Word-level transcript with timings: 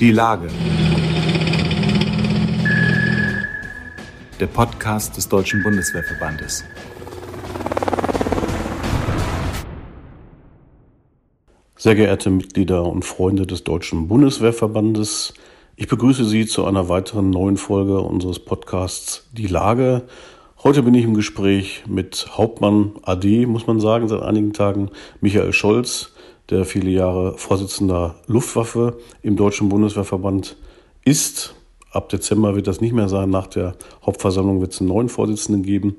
Die 0.00 0.10
Lage. 0.10 0.48
Der 4.40 4.46
Podcast 4.48 5.16
des 5.16 5.28
Deutschen 5.28 5.62
Bundeswehrverbandes. 5.62 6.64
Sehr 11.76 11.94
geehrte 11.94 12.30
Mitglieder 12.30 12.84
und 12.86 13.04
Freunde 13.04 13.46
des 13.46 13.62
Deutschen 13.62 14.08
Bundeswehrverbandes, 14.08 15.34
ich 15.76 15.86
begrüße 15.86 16.24
Sie 16.24 16.46
zu 16.46 16.64
einer 16.64 16.88
weiteren 16.88 17.30
neuen 17.30 17.56
Folge 17.56 18.00
unseres 18.00 18.40
Podcasts 18.40 19.28
Die 19.32 19.46
Lage. 19.46 20.02
Heute 20.64 20.82
bin 20.82 20.94
ich 20.94 21.04
im 21.04 21.14
Gespräch 21.14 21.84
mit 21.86 22.26
Hauptmann 22.32 22.94
AD, 23.02 23.46
muss 23.46 23.68
man 23.68 23.78
sagen, 23.78 24.08
seit 24.08 24.22
einigen 24.22 24.52
Tagen, 24.52 24.90
Michael 25.20 25.52
Scholz, 25.52 26.13
der 26.50 26.64
viele 26.64 26.90
Jahre 26.90 27.38
Vorsitzender 27.38 28.16
Luftwaffe 28.26 28.98
im 29.22 29.36
Deutschen 29.36 29.68
Bundeswehrverband 29.68 30.56
ist. 31.04 31.54
Ab 31.90 32.08
Dezember 32.08 32.56
wird 32.56 32.66
das 32.66 32.80
nicht 32.80 32.92
mehr 32.92 33.08
sein. 33.08 33.30
Nach 33.30 33.46
der 33.46 33.76
Hauptversammlung 34.04 34.60
wird 34.60 34.72
es 34.72 34.80
einen 34.80 34.88
neuen 34.88 35.08
Vorsitzenden 35.08 35.62
geben. 35.62 35.96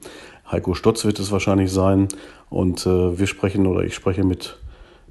Heiko 0.52 0.74
Stotz 0.74 1.06
wird 1.06 1.20
es 1.20 1.32
wahrscheinlich 1.32 1.72
sein. 1.72 2.08
Und 2.50 2.86
äh, 2.86 3.18
wir 3.18 3.28
sprechen 3.28 3.66
oder 3.66 3.84
ich 3.84 3.96
spreche 3.96 4.24
mit 4.24 4.58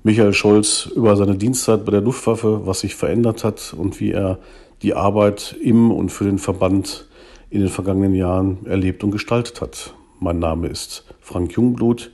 Michael 0.03 0.35
Scholz 0.35 0.87
über 0.95 1.17
seine 1.17 1.37
Dienstzeit 1.37 1.85
bei 1.85 1.91
der 1.91 2.03
Luftwaffe, 2.03 2.67
was 2.67 2.81
sich 2.81 2.95
verändert 2.95 3.43
hat 3.43 3.75
und 3.77 4.01
wie 4.01 4.13
er 4.13 4.39
die 4.83 4.95
Arbeit 4.95 5.57
im 5.63 5.91
und 5.91 6.11
für 6.11 6.25
den 6.25 6.39
Verband 6.39 7.09
in 7.49 7.61
den 7.61 7.71
vergangenen 7.71 8.15
Jahren 8.15 8.67
erlebt 8.67 9.03
und 9.03 9.11
gestaltet 9.11 9.61
hat. 9.63 9.95
Mein 10.21 10.39
Name 10.39 10.69
ist 10.69 11.05
Frank 11.21 11.53
Jungblut. 11.53 12.11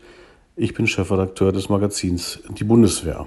Ich 0.63 0.75
bin 0.75 0.87
Chefredakteur 0.87 1.53
des 1.53 1.71
Magazins 1.71 2.41
Die 2.51 2.65
Bundeswehr. 2.65 3.27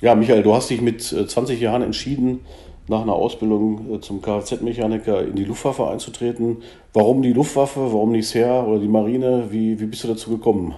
Ja, 0.00 0.16
Michael, 0.16 0.42
du 0.42 0.52
hast 0.56 0.68
dich 0.70 0.80
mit 0.80 1.00
20 1.04 1.56
äh, 1.56 1.62
Jahren 1.62 1.82
entschieden, 1.82 2.44
nach 2.88 3.02
einer 3.02 3.12
Ausbildung 3.12 3.94
äh, 3.94 4.00
zum 4.00 4.20
Kfz-Mechaniker 4.20 5.22
in 5.22 5.36
die 5.36 5.44
Luftwaffe 5.44 5.86
einzutreten. 5.86 6.64
Warum 6.92 7.22
die 7.22 7.32
Luftwaffe, 7.32 7.78
warum 7.92 8.10
nicht 8.10 8.26
SER 8.26 8.66
oder 8.66 8.80
die 8.80 8.88
Marine? 8.88 9.52
Wie, 9.52 9.78
wie 9.78 9.84
bist 9.86 10.02
du 10.02 10.08
dazu 10.08 10.30
gekommen? 10.30 10.74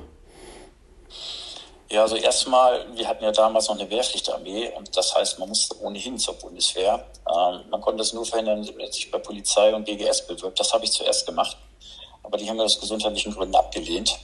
Ja, 1.91 2.03
also 2.03 2.17
erstmal, 2.17 2.85
wir 2.95 3.09
hatten 3.09 3.25
ja 3.25 3.33
damals 3.33 3.67
noch 3.69 3.81
eine 3.81 3.89
Wehrpflichtarmee 3.89 4.73
und 4.77 4.95
das 4.95 5.17
heißt, 5.17 5.39
man 5.39 5.49
musste 5.49 5.81
ohnehin 5.81 6.19
zur 6.19 6.35
Bundeswehr. 6.35 7.07
Ähm, 7.27 7.61
man 7.71 7.81
konnte 7.81 8.01
das 8.01 8.13
nur 8.13 8.27
verhindern, 8.27 8.69
wenn 8.69 8.77
man 8.77 8.93
sich 8.93 9.11
bei 9.11 9.17
Polizei 9.17 9.75
und 9.75 9.87
GGS 9.87 10.27
bewirbt. 10.27 10.61
Das 10.61 10.75
habe 10.75 10.85
ich 10.85 10.93
zuerst 10.93 11.25
gemacht, 11.25 11.57
aber 12.23 12.37
die 12.37 12.47
haben 12.51 12.59
mir 12.59 12.65
aus 12.65 12.79
gesundheitlichen 12.79 13.33
Gründen 13.33 13.55
abgelehnt. 13.55 14.21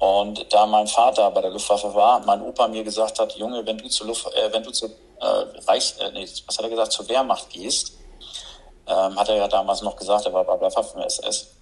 Und 0.00 0.52
da 0.52 0.66
mein 0.66 0.86
Vater 0.86 1.30
bei 1.30 1.40
der 1.42 1.50
Luftwaffe 1.50 1.94
war, 1.94 2.20
mein 2.26 2.42
Opa 2.42 2.66
mir 2.66 2.82
gesagt 2.82 3.18
hat, 3.20 3.36
Junge, 3.36 3.64
wenn 3.64 3.78
du 3.78 3.88
zur 3.88 4.08
Luft, 4.08 4.26
äh, 4.34 4.52
wenn 4.52 4.62
du 4.62 4.72
zur 4.72 4.88
äh, 5.20 5.24
Reichs, 5.68 5.92
äh, 6.00 6.10
nee, 6.12 6.26
was 6.46 6.58
hat 6.58 6.64
er 6.64 6.70
gesagt, 6.70 6.92
zur 6.92 7.08
Wehrmacht 7.08 7.50
gehst, 7.50 7.92
ähm, 8.88 9.18
hat 9.18 9.28
er 9.28 9.36
ja 9.36 9.46
damals 9.46 9.82
noch 9.82 9.94
gesagt, 9.94 10.26
er 10.26 10.32
war 10.32 10.44
bei 10.44 10.56
der 10.56 10.74
Waffen-SS 10.74 11.60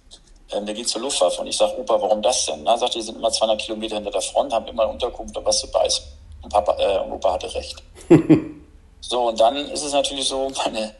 ähm, 0.51 0.65
der 0.65 0.75
geht 0.75 0.89
zur 0.89 1.01
Luftwaffe. 1.01 1.41
Und 1.41 1.47
ich 1.47 1.57
sage, 1.57 1.79
Opa, 1.79 2.01
warum 2.01 2.21
das 2.21 2.45
denn? 2.45 2.63
Na, 2.63 2.77
sagt, 2.77 2.95
die 2.95 3.01
sind 3.01 3.17
immer 3.17 3.31
200 3.31 3.61
Kilometer 3.61 3.95
hinter 3.95 4.11
der 4.11 4.21
Front, 4.21 4.53
haben 4.53 4.67
immer 4.67 4.89
Unterkunft 4.89 5.35
und 5.37 5.45
was 5.45 5.59
zu 5.59 5.71
beißen. 5.71 6.05
Und, 6.41 6.51
Papa, 6.51 6.75
äh, 6.79 6.99
und 6.99 7.13
Opa 7.13 7.33
hatte 7.33 7.53
recht. 7.53 7.83
so, 9.01 9.27
und 9.27 9.39
dann 9.39 9.55
ist 9.55 9.83
es 9.83 9.93
natürlich 9.93 10.27
so, 10.27 10.51
meine 10.65 10.95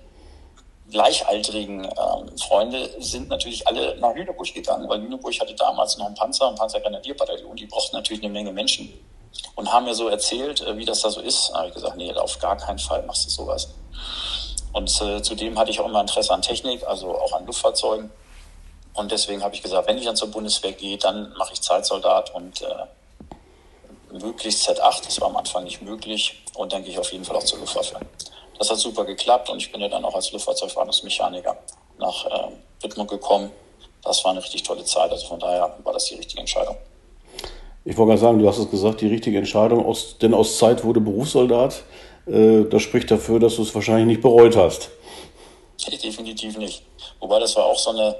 gleichaltrigen 0.90 1.86
ähm, 1.86 2.38
Freunde 2.38 2.90
sind 3.00 3.30
natürlich 3.30 3.68
alle 3.68 3.98
nach 3.98 4.14
Lüneburg 4.14 4.54
gegangen, 4.54 4.90
weil 4.90 5.00
Lüneburg 5.00 5.40
hatte 5.40 5.54
damals 5.56 5.98
noch 5.98 6.08
einen 6.08 6.16
Panzer, 6.16 6.50
ein 6.50 6.56
Panzergrenadierbataillon, 6.56 7.56
die 7.56 7.66
brauchten 7.66 7.95
natürlich 7.95 8.23
eine 8.23 8.32
Menge 8.32 8.52
Menschen 8.52 8.94
und 9.56 9.72
haben 9.72 9.86
mir 9.86 9.94
so 9.94 10.08
erzählt, 10.08 10.62
äh, 10.62 10.78
wie 10.78 10.86
das 10.86 11.02
da 11.02 11.10
so 11.10 11.22
ist. 11.22 11.50
Da 11.50 11.60
habe 11.60 11.67
ich 11.70 11.73
gesagt, 11.73 11.98
nee, 11.98 12.14
auf 12.14 12.40
gar 12.40 12.58
keinen 12.58 12.80
Fall 12.80 13.04
machst 13.04 13.26
du 13.26 13.30
sowas. 13.30 13.70
Und 14.73 15.02
äh, 15.02 15.22
zudem 15.22 15.58
hatte 15.58 15.72
ich 15.72 15.80
auch 15.80 15.88
immer 15.88 16.02
Interesse 16.02 16.34
an 16.34 16.42
Technik, 16.42 16.86
also 16.86 17.17
auch 17.17 17.34
an 17.34 17.45
Luftfahrzeugen. 17.45 18.12
Und 18.94 19.12
deswegen 19.12 19.44
habe 19.44 19.56
ich 19.56 19.62
gesagt, 19.62 19.88
wenn 19.88 19.98
ich 19.98 20.06
dann 20.06 20.16
zur 20.16 20.30
Bundeswehr 20.30 20.73
gehe, 20.73 20.98
dann 20.98 21.33
mache 21.38 21.54
ich 21.54 21.61
Zeitsoldat 21.61 22.33
und 22.36 22.61
äh, 22.61 22.86
möglichst 24.11 24.67
Z8. 24.67 25.05
Das 25.05 25.22
war 25.22 25.30
am 25.30 25.38
Anfang 25.38 25.64
nicht 25.64 25.82
möglich. 25.82 26.44
Und 26.55 26.73
dann 26.73 26.83
gehe 26.83 26.92
ich 26.92 26.99
auf 26.99 27.11
jeden 27.11 27.26
Fall 27.26 27.36
auch 27.36 27.44
zur 27.44 27.60
Luftwaffe. 27.60 27.99
Das 28.59 28.70
hat 28.70 28.77
super 28.77 29.05
geklappt 29.05 29.49
und 29.49 29.58
ich 29.58 29.71
bin 29.71 29.80
ja 29.80 29.87
dann 29.87 30.03
auch 30.03 30.14
als 30.14 30.31
Luftfahrzeugwartungsmechaniker 30.33 31.58
nach 31.97 32.25
äh, 32.25 32.52
Wittmund 32.81 33.09
gekommen. 33.09 33.52
Das 34.03 34.23
war 34.25 34.31
eine 34.31 34.43
richtig 34.43 34.64
tolle 34.64 34.83
Zeit. 34.83 35.11
Also 35.11 35.27
von 35.27 35.39
daher 35.39 35.77
war 35.83 35.93
das 35.93 36.05
die 36.05 36.15
richtige 36.15 36.42
Entscheidung. 36.42 36.75
Ich 37.86 37.98
wollte 37.98 38.09
gerade 38.09 38.21
sagen, 38.21 38.39
du 38.39 38.48
hast 38.48 38.58
es 38.58 38.69
gesagt, 38.69 38.99
die 38.99 39.08
richtige 39.08 39.37
Entscheidung, 39.37 39.86
aus, 39.86 40.17
denn 40.17 40.33
aus 40.33 40.58
Zeit 40.58 40.83
wurde 40.83 40.99
Berufssoldat. 40.99 41.83
Äh, 42.27 42.65
das 42.65 42.81
spricht 42.81 43.09
dafür, 43.09 43.39
dass 43.39 43.55
du 43.55 43.61
es 43.61 43.73
wahrscheinlich 43.73 44.08
nicht 44.08 44.21
bereut 44.21 44.58
hast. 44.58 44.89
Definitiv 46.03 46.58
nicht. 46.58 46.83
Wobei 47.21 47.39
das 47.39 47.55
war 47.55 47.65
auch 47.65 47.80
so 47.80 47.92
eine, 47.92 48.17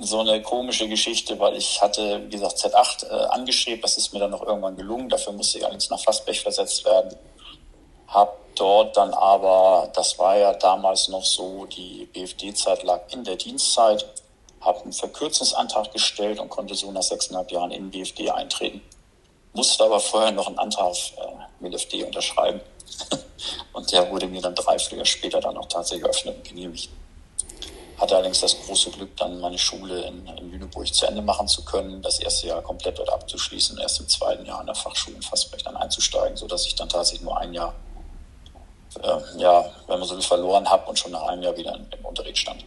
so 0.00 0.18
eine 0.18 0.42
komische 0.42 0.88
Geschichte, 0.88 1.38
weil 1.38 1.56
ich 1.56 1.80
hatte, 1.80 2.24
wie 2.26 2.30
gesagt, 2.30 2.58
Z8 2.58 3.06
äh, 3.06 3.26
angestrebt. 3.26 3.84
Das 3.84 3.96
ist 3.96 4.12
mir 4.12 4.18
dann 4.18 4.32
noch 4.32 4.42
irgendwann 4.44 4.76
gelungen. 4.76 5.08
Dafür 5.08 5.32
musste 5.32 5.58
ich 5.58 5.64
allerdings 5.64 5.90
nach 5.90 6.00
Fassbech 6.00 6.40
versetzt 6.40 6.84
werden. 6.84 7.14
Hab 8.08 8.43
dort 8.54 8.96
dann 8.96 9.12
aber, 9.14 9.90
das 9.94 10.18
war 10.18 10.36
ja 10.36 10.52
damals 10.54 11.08
noch 11.08 11.24
so, 11.24 11.66
die 11.66 12.08
BFD-Zeit 12.12 12.82
lag 12.82 13.00
in 13.10 13.24
der 13.24 13.36
Dienstzeit, 13.36 14.06
habe 14.60 14.82
einen 14.82 14.92
Verkürzungsantrag 14.92 15.92
gestellt 15.92 16.40
und 16.40 16.48
konnte 16.48 16.74
so 16.74 16.90
nach 16.90 17.02
sechseinhalb 17.02 17.50
Jahren 17.50 17.70
in 17.70 17.84
den 17.84 17.90
BFD 17.90 18.30
eintreten. 18.30 18.80
Musste 19.52 19.84
aber 19.84 20.00
vorher 20.00 20.32
noch 20.32 20.46
einen 20.48 20.58
Antrag 20.58 20.94
äh, 21.16 21.62
MLFD 21.68 22.02
unterschreiben. 22.04 22.60
und 23.72 23.92
der 23.92 24.10
wurde 24.10 24.26
mir 24.26 24.40
dann 24.40 24.54
drei 24.54 24.78
Flüge 24.78 25.04
später 25.06 25.40
dann 25.40 25.56
auch 25.56 25.66
tatsächlich 25.66 26.04
eröffnet 26.04 26.36
und 26.36 26.44
genehmigt. 26.48 26.90
Hatte 27.98 28.16
allerdings 28.16 28.40
das 28.40 28.60
große 28.66 28.90
Glück, 28.90 29.16
dann 29.16 29.40
meine 29.40 29.58
Schule 29.58 30.02
in, 30.02 30.26
in 30.26 30.50
Lüneburg 30.50 30.92
zu 30.92 31.06
Ende 31.06 31.22
machen 31.22 31.46
zu 31.46 31.64
können, 31.64 32.02
das 32.02 32.18
erste 32.18 32.48
Jahr 32.48 32.60
komplett 32.62 32.98
dort 32.98 33.10
abzuschließen, 33.10 33.78
erst 33.78 34.00
im 34.00 34.08
zweiten 34.08 34.44
Jahr 34.44 34.60
in 34.60 34.66
der 34.66 34.74
Fachschule 34.74 35.16
in 35.16 35.22
Fassbech 35.22 35.62
dann 35.62 35.76
einzusteigen, 35.76 36.36
sodass 36.36 36.66
ich 36.66 36.74
dann 36.74 36.88
tatsächlich 36.88 37.22
nur 37.22 37.38
ein 37.38 37.54
Jahr, 37.54 37.74
äh, 39.02 39.40
ja, 39.40 39.64
wenn 39.86 39.98
man 39.98 40.08
so 40.08 40.14
will, 40.14 40.22
verloren 40.22 40.66
habe 40.66 40.88
und 40.88 40.98
schon 40.98 41.12
nach 41.12 41.22
einem 41.28 41.42
Jahr 41.42 41.56
wieder 41.56 41.74
im 41.74 42.04
Unterricht 42.04 42.38
stand. 42.38 42.64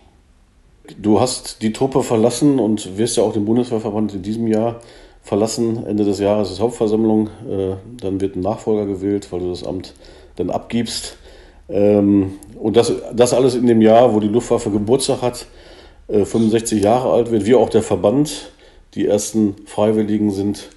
Du 0.97 1.19
hast 1.19 1.61
die 1.61 1.73
Truppe 1.73 2.01
verlassen 2.03 2.59
und 2.59 2.97
wirst 2.97 3.17
ja 3.17 3.23
auch 3.23 3.33
den 3.33 3.45
Bundeswehrverband 3.45 4.13
in 4.13 4.21
diesem 4.21 4.47
Jahr 4.47 4.79
verlassen. 5.21 5.85
Ende 5.85 6.05
des 6.05 6.19
Jahres 6.19 6.51
ist 6.51 6.59
Hauptversammlung. 6.59 7.27
Äh, 7.49 7.75
dann 8.01 8.21
wird 8.21 8.35
ein 8.35 8.41
Nachfolger 8.41 8.85
gewählt, 8.85 9.31
weil 9.31 9.41
du 9.41 9.49
das 9.49 9.65
Amt 9.65 9.93
dann 10.37 10.49
abgibst. 10.49 11.17
Ähm, 11.69 12.39
und 12.57 12.77
das, 12.77 12.93
das 13.13 13.33
alles 13.33 13.55
in 13.55 13.67
dem 13.67 13.81
Jahr, 13.81 14.13
wo 14.13 14.19
die 14.19 14.29
Luftwaffe 14.29 14.71
Geburtstag 14.71 15.21
hat, 15.21 15.45
65 16.07 16.79
äh, 16.79 16.83
Jahre 16.83 17.11
alt 17.11 17.31
wird, 17.31 17.45
wie 17.45 17.55
auch 17.55 17.69
der 17.69 17.83
Verband. 17.83 18.51
Die 18.93 19.05
ersten 19.05 19.55
Freiwilligen 19.65 20.31
sind 20.31 20.69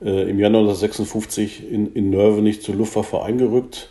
äh, 0.00 0.30
im 0.30 0.38
Januar 0.38 0.62
1956 0.62 1.70
in, 1.70 1.92
in 1.92 2.10
Nörvenich 2.10 2.62
zur 2.62 2.76
Luftwaffe 2.76 3.22
eingerückt. 3.22 3.88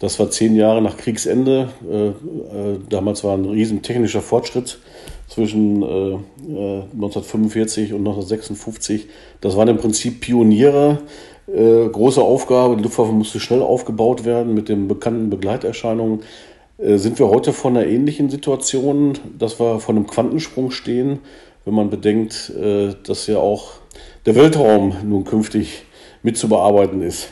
Das 0.00 0.18
war 0.18 0.30
zehn 0.30 0.56
Jahre 0.56 0.80
nach 0.80 0.96
Kriegsende. 0.96 1.68
Äh, 1.88 2.08
äh, 2.08 2.78
damals 2.88 3.22
war 3.22 3.36
ein 3.36 3.44
riesen 3.44 3.82
technischer 3.82 4.22
Fortschritt 4.22 4.78
zwischen 5.28 5.82
äh, 5.82 6.18
1945 6.94 7.92
und 7.92 8.00
1956. 8.00 9.08
Das 9.42 9.56
waren 9.56 9.68
im 9.68 9.76
Prinzip 9.76 10.20
Pioniere. 10.22 11.02
Äh, 11.46 11.86
große 11.88 12.22
Aufgabe. 12.22 12.76
Die 12.76 12.82
Luftwaffe 12.82 13.12
musste 13.12 13.40
schnell 13.40 13.60
aufgebaut 13.60 14.24
werden 14.24 14.54
mit 14.54 14.70
den 14.70 14.88
bekannten 14.88 15.28
Begleiterscheinungen. 15.28 16.20
Äh, 16.78 16.96
sind 16.96 17.18
wir 17.18 17.28
heute 17.28 17.52
vor 17.52 17.70
einer 17.70 17.86
ähnlichen 17.86 18.30
Situation, 18.30 19.18
dass 19.38 19.60
wir 19.60 19.80
vor 19.80 19.94
einem 19.94 20.06
Quantensprung 20.06 20.70
stehen, 20.70 21.18
wenn 21.66 21.74
man 21.74 21.90
bedenkt, 21.90 22.50
äh, 22.58 22.94
dass 23.04 23.26
ja 23.26 23.36
auch 23.36 23.72
der 24.24 24.34
Weltraum 24.34 24.96
nun 25.04 25.24
künftig 25.24 25.82
mit 26.22 26.38
zu 26.38 26.48
bearbeiten 26.48 27.02
ist? 27.02 27.28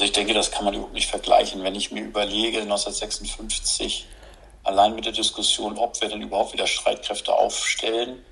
Also 0.00 0.06
ich 0.06 0.12
denke, 0.12 0.32
das 0.32 0.50
kann 0.50 0.64
man 0.64 0.72
überhaupt 0.72 0.94
nicht 0.94 1.10
vergleichen. 1.10 1.62
Wenn 1.62 1.74
ich 1.74 1.92
mir 1.92 2.00
überlege, 2.00 2.62
1956, 2.62 4.06
allein 4.64 4.94
mit 4.94 5.04
der 5.04 5.12
Diskussion, 5.12 5.76
ob 5.76 6.00
wir 6.00 6.08
denn 6.08 6.22
überhaupt 6.22 6.54
wieder 6.54 6.66
Streitkräfte 6.66 7.34
aufstellen. 7.34 8.24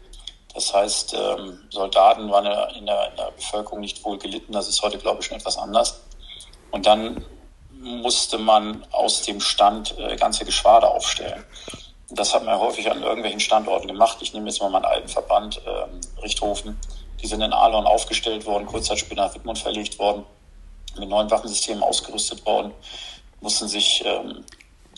Das 0.55 0.73
heißt, 0.73 1.13
ähm, 1.13 1.59
Soldaten 1.69 2.31
waren 2.31 2.47
in 2.75 2.87
der, 2.87 3.09
in 3.11 3.17
der 3.17 3.33
Bevölkerung 3.33 3.81
nicht 3.81 4.03
wohl 4.03 4.17
gelitten. 4.17 4.55
Das 4.55 4.67
ist 4.67 4.81
heute, 4.81 4.97
glaube 4.97 5.21
ich, 5.21 5.27
schon 5.27 5.37
etwas 5.37 5.59
anders. 5.59 6.01
Und 6.71 6.87
dann 6.87 7.23
musste 7.79 8.39
man 8.39 8.87
aus 8.91 9.21
dem 9.21 9.39
Stand 9.39 9.95
äh, 9.99 10.17
ganze 10.17 10.47
Geschwader 10.47 10.91
aufstellen. 10.91 11.45
Das 12.09 12.33
hat 12.33 12.47
man 12.47 12.59
häufig 12.59 12.91
an 12.91 13.03
irgendwelchen 13.03 13.41
Standorten 13.41 13.89
gemacht. 13.89 14.17
Ich 14.23 14.33
nehme 14.33 14.49
jetzt 14.49 14.63
mal 14.63 14.71
meinen 14.71 14.87
alten 14.87 15.09
Verband, 15.09 15.61
ähm, 15.67 16.01
Richthofen. 16.23 16.81
Die 17.21 17.27
sind 17.27 17.43
in 17.43 17.53
Ahlhorn 17.53 17.87
aufgestellt 17.87 18.47
worden, 18.47 18.65
kurz 18.65 18.87
Zeit 18.87 19.01
später 19.01 19.27
nach 19.27 19.35
Wittmund 19.35 19.59
verlegt 19.59 19.99
worden 19.99 20.25
mit 20.99 21.09
neuen 21.09 21.31
Waffensystemen 21.31 21.83
ausgerüstet 21.83 22.45
worden, 22.47 22.73
mussten 23.41 23.69
sich 23.69 24.03
ähm, 24.05 24.45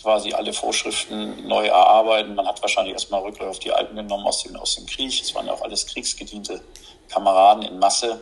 quasi 0.01 0.33
alle 0.33 0.53
Vorschriften 0.53 1.47
neu 1.47 1.67
erarbeiten. 1.67 2.35
Man 2.35 2.47
hat 2.47 2.61
wahrscheinlich 2.63 2.95
erstmal 2.95 3.23
Rückläufe 3.23 3.51
auf 3.51 3.59
die 3.59 3.73
Alten 3.73 3.97
genommen 3.97 4.27
aus 4.27 4.43
dem, 4.43 4.57
aus 4.57 4.77
dem 4.77 4.87
Krieg. 4.87 5.21
Es 5.21 5.35
waren 5.35 5.47
ja 5.47 5.53
auch 5.53 5.63
alles 5.63 5.87
kriegsgediente 5.87 6.61
Kameraden 7.09 7.65
in 7.65 7.79
Masse. 7.79 8.21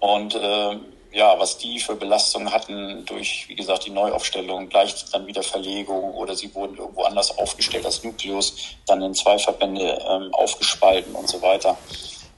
Und 0.00 0.34
äh, 0.34 0.78
ja, 1.12 1.38
was 1.38 1.58
die 1.58 1.78
für 1.78 1.94
Belastungen 1.94 2.52
hatten 2.52 3.04
durch, 3.06 3.48
wie 3.48 3.54
gesagt, 3.54 3.86
die 3.86 3.90
Neuaufstellung, 3.90 4.68
gleich 4.68 5.04
dann 5.12 5.26
wieder 5.26 5.42
Verlegung 5.42 6.12
oder 6.14 6.34
sie 6.34 6.52
wurden 6.54 6.76
irgendwo 6.76 7.04
anders 7.04 7.38
aufgestellt 7.38 7.86
als 7.86 8.02
Nukleus, 8.02 8.54
dann 8.86 9.00
in 9.00 9.14
zwei 9.14 9.38
Verbände 9.38 9.98
ähm, 10.08 10.34
aufgespalten 10.34 11.14
und 11.14 11.28
so 11.28 11.40
weiter. 11.40 11.78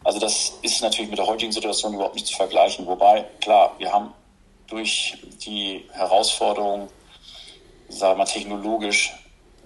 Also 0.04 0.18
das 0.20 0.52
ist 0.62 0.82
natürlich 0.82 1.10
mit 1.10 1.18
der 1.18 1.26
heutigen 1.26 1.52
Situation 1.52 1.94
überhaupt 1.94 2.14
nicht 2.14 2.26
zu 2.26 2.36
vergleichen. 2.36 2.86
Wobei, 2.86 3.24
klar, 3.40 3.74
wir 3.78 3.92
haben 3.92 4.12
durch 4.66 5.18
die 5.44 5.84
Herausforderungen, 5.92 6.88
sagen 7.88 8.14
wir 8.14 8.18
mal, 8.18 8.24
technologisch 8.24 9.14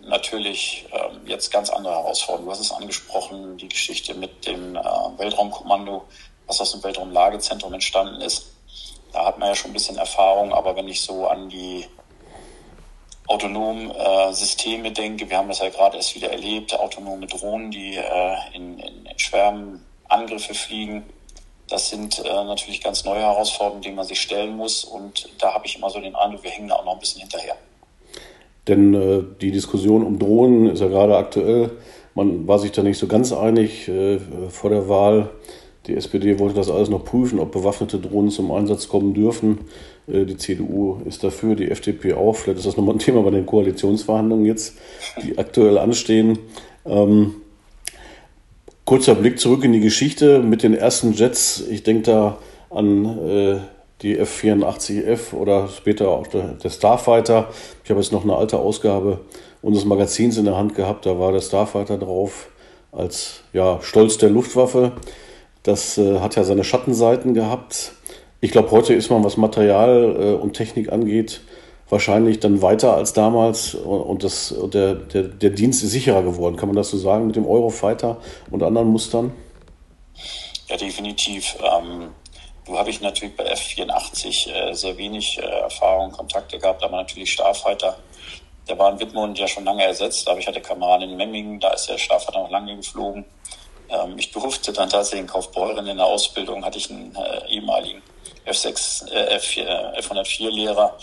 natürlich 0.03 0.87
ähm, 0.93 1.21
jetzt 1.27 1.51
ganz 1.51 1.71
andere 1.71 1.95
Herausforderungen. 1.95 2.47
Du 2.47 2.53
hast 2.53 2.61
es 2.61 2.73
angesprochen, 2.73 3.57
die 3.57 3.69
Geschichte 3.69 4.15
mit 4.15 4.47
dem 4.47 4.77
äh, 4.77 4.81
Weltraumkommando, 5.19 6.05
was 6.47 6.61
aus 6.61 6.73
dem 6.73 6.83
Weltraumlagezentrum 6.83 7.75
entstanden 7.75 8.21
ist. 8.21 8.53
Da 9.13 9.27
hat 9.27 9.39
man 9.39 9.49
ja 9.49 9.55
schon 9.55 9.71
ein 9.71 9.75
bisschen 9.75 9.99
Erfahrung, 9.99 10.53
aber 10.53 10.77
wenn 10.77 10.89
ich 10.89 11.01
so 11.01 11.27
an 11.27 11.49
die 11.49 11.87
autonomen 13.27 13.91
äh, 13.91 14.33
Systeme 14.33 14.93
denke, 14.93 15.29
wir 15.29 15.37
haben 15.37 15.49
das 15.49 15.61
ja 15.61 15.69
gerade 15.69 15.97
erst 15.97 16.15
wieder 16.15 16.31
erlebt, 16.31 16.75
autonome 16.79 17.27
Drohnen, 17.27 17.71
die 17.71 17.97
äh, 17.97 18.37
in, 18.55 18.79
in, 18.79 19.07
in 19.07 19.19
Schwärmen 19.19 19.85
Angriffe 20.09 20.55
fliegen. 20.55 21.05
Das 21.71 21.89
sind 21.89 22.19
äh, 22.19 22.45
natürlich 22.45 22.83
ganz 22.83 23.05
neue 23.05 23.21
Herausforderungen, 23.21 23.83
denen 23.83 23.95
man 23.95 24.05
sich 24.05 24.21
stellen 24.21 24.57
muss. 24.57 24.85
Und 24.85 25.29
da 25.39 25.55
habe 25.55 25.67
ich 25.67 25.77
immer 25.77 25.89
so 25.89 26.01
den 26.01 26.17
Eindruck, 26.17 26.43
wir 26.43 26.51
hängen 26.51 26.69
da 26.69 26.75
auch 26.75 26.85
noch 26.85 26.95
ein 26.95 26.99
bisschen 26.99 27.21
hinterher. 27.21 27.55
Denn 28.67 28.93
äh, 28.95 29.23
die 29.41 29.53
Diskussion 29.53 30.05
um 30.05 30.19
Drohnen 30.19 30.67
ist 30.67 30.81
ja 30.81 30.89
gerade 30.89 31.17
aktuell. 31.17 31.71
Man 32.15 32.49
war 32.49 32.59
sich 32.59 32.73
da 32.73 32.83
nicht 32.83 32.99
so 32.99 33.07
ganz 33.07 33.33
einig 33.33 33.89
äh, 33.89 34.19
vor 34.51 34.71
der 34.71 34.89
Wahl. 34.89 35.31
Die 35.87 35.95
SPD 35.95 36.39
wollte 36.41 36.57
das 36.57 36.71
alles 36.71 36.91
noch 36.91 37.05
prüfen, 37.05 37.39
ob 37.39 37.53
bewaffnete 37.53 37.99
Drohnen 37.99 38.31
zum 38.31 38.51
Einsatz 38.51 38.89
kommen 38.89 39.15
dürfen. 39.15 39.61
Äh, 40.09 40.25
die 40.25 40.37
CDU 40.37 40.99
ist 41.05 41.23
dafür, 41.23 41.55
die 41.55 41.71
FDP 41.71 42.15
auch. 42.15 42.35
Vielleicht 42.35 42.59
ist 42.59 42.67
das 42.67 42.77
nochmal 42.77 42.97
ein 42.97 42.99
Thema 42.99 43.23
bei 43.23 43.31
den 43.31 43.47
Koalitionsverhandlungen 43.47 44.45
jetzt, 44.45 44.77
die 45.23 45.39
aktuell 45.39 45.79
anstehen. 45.79 46.39
Ähm, 46.85 47.37
kurzer 48.91 49.15
Blick 49.15 49.39
zurück 49.39 49.63
in 49.63 49.71
die 49.71 49.79
Geschichte 49.79 50.41
mit 50.41 50.65
den 50.65 50.75
ersten 50.75 51.13
Jets. 51.13 51.63
Ich 51.71 51.85
denke 51.85 52.11
da 52.11 52.39
an 52.71 53.05
äh, 53.25 53.61
die 54.03 54.19
F-84F 54.19 55.33
oder 55.33 55.69
später 55.69 56.09
auch 56.09 56.27
der, 56.27 56.55
der 56.55 56.71
Starfighter. 56.71 57.51
Ich 57.85 57.91
habe 57.91 58.01
jetzt 58.01 58.11
noch 58.11 58.25
eine 58.25 58.35
alte 58.35 58.59
Ausgabe 58.59 59.21
unseres 59.63 59.87
Magazins 59.87 60.39
in 60.39 60.45
der 60.45 60.57
Hand 60.57 60.75
gehabt. 60.75 61.07
Da 61.07 61.21
war 61.21 61.31
der 61.31 61.41
Starfighter 61.41 61.99
drauf 61.99 62.49
als 62.91 63.43
ja, 63.53 63.79
Stolz 63.81 64.19
der 64.19 64.31
Luftwaffe. 64.31 64.91
Das 65.63 65.97
äh, 65.97 66.19
hat 66.19 66.35
ja 66.35 66.43
seine 66.43 66.65
Schattenseiten 66.65 67.33
gehabt. 67.33 67.93
Ich 68.41 68.51
glaube, 68.51 68.73
heute 68.73 68.93
ist 68.95 69.09
man, 69.09 69.23
was 69.23 69.37
Material 69.37 70.17
äh, 70.19 70.33
und 70.33 70.55
Technik 70.55 70.91
angeht, 70.91 71.43
wahrscheinlich 71.91 72.41
dann 72.41 72.63
weiter 72.63 72.95
als 72.95 73.13
damals 73.13 73.75
und, 73.75 74.25
das, 74.25 74.55
der, 74.73 74.95
der, 74.95 75.23
der 75.25 75.51
Dienst 75.51 75.83
ist 75.83 75.91
sicherer 75.91 76.23
geworden. 76.23 76.57
Kann 76.57 76.69
man 76.69 76.77
das 76.77 76.91
so 76.91 76.99
sagen 76.99 77.27
mit 77.27 77.37
dem 77.37 77.47
Eurofighter 77.47 78.19
und 78.51 78.63
anderen 78.63 78.89
Mustern? 78.89 79.33
Ja, 80.69 80.77
definitiv. 80.77 81.57
Ähm, 81.61 82.11
du 82.65 82.79
habe 82.79 82.91
ich 82.91 83.01
natürlich 83.01 83.37
bei 83.37 83.53
F84 83.53 84.53
äh, 84.53 84.73
sehr 84.73 84.97
wenig 84.97 85.39
äh, 85.39 85.43
Erfahrung, 85.43 86.13
Kontakte 86.13 86.59
gehabt, 86.59 86.83
aber 86.85 86.97
natürlich 86.97 87.33
Starfighter. 87.33 87.99
Der 88.69 88.79
war 88.79 88.93
in 88.93 89.01
Wittmund 89.01 89.37
ja 89.37 89.49
schon 89.49 89.65
lange 89.65 89.83
ersetzt, 89.83 90.29
aber 90.29 90.39
ich 90.39 90.47
hatte 90.47 90.61
Kameraden 90.61 91.11
in 91.11 91.17
Memmingen, 91.17 91.59
da 91.59 91.73
ist 91.73 91.89
der 91.89 91.99
Starfighter 91.99 92.41
noch 92.41 92.51
lange 92.51 92.77
geflogen. 92.77 93.25
Ähm, 93.89 94.15
ich 94.17 94.31
durfte 94.31 94.73
dann 94.73 94.89
tatsächlich 94.89 95.23
in 95.23 95.27
Kaufbeuren 95.27 95.87
in 95.89 95.97
der 95.97 96.07
Ausbildung, 96.07 96.65
hatte 96.65 96.79
ich 96.79 96.89
einen 96.89 97.17
äh, 97.17 97.49
ehemaligen 97.49 98.01
F6, 98.47 99.11
äh, 99.11 99.37
F4, 99.37 99.99
F104-Lehrer. 99.99 100.97